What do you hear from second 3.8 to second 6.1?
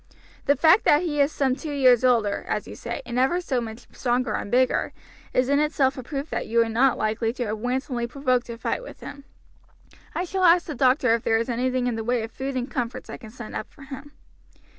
stronger and bigger, is in itself a